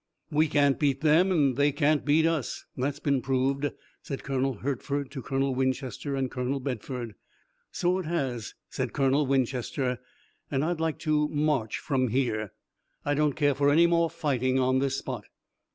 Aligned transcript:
"We 0.31 0.47
can't 0.47 0.79
beat 0.79 1.01
them 1.01 1.31
and 1.31 1.55
they 1.57 1.71
can't 1.71 2.03
beat 2.03 2.25
us. 2.25 2.65
That's 2.75 2.99
been 2.99 3.21
proved," 3.21 3.69
said 4.01 4.23
Colonel 4.23 4.55
Hertford 4.55 5.11
to 5.11 5.21
Colonel 5.21 5.53
Winchester 5.53 6.15
and 6.15 6.31
Colonel 6.31 6.59
Bedford. 6.59 7.13
"So 7.71 7.99
it 7.99 8.07
has," 8.07 8.55
said 8.67 8.93
Colonel 8.93 9.27
Winchester, 9.27 9.99
"and 10.49 10.65
I'd 10.65 10.79
like 10.79 10.97
to 11.01 11.27
march 11.27 11.77
from 11.77 12.07
here. 12.07 12.51
I 13.05 13.13
don't 13.13 13.33
care 13.35 13.53
for 13.53 13.69
any 13.69 13.85
more 13.85 14.09
fighting 14.09 14.57
on 14.57 14.79
this 14.79 14.97
spot." 14.97 15.25